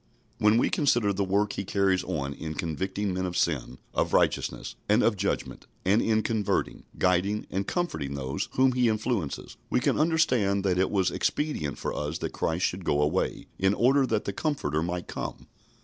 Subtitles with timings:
[0.39, 4.73] "When we consider the work He carries on in convicting men of sin, of righteousness,
[4.89, 9.99] and of judgment, and in converting, guiding, and comforting those whom He influences, we can
[9.99, 14.25] understand that it was expedient for us that Christ should go away, in order that
[14.25, 15.45] the Comforter might come.